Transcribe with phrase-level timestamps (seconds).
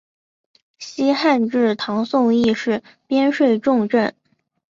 [0.79, 4.15] 西汉至唐宋亦是边睡重镇。